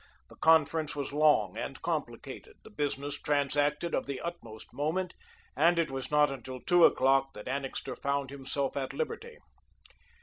[0.29, 5.13] The conference was long and complicated, the business transacted of the utmost moment,
[5.55, 9.37] and it was not until two o'clock that Annixter found himself at liberty.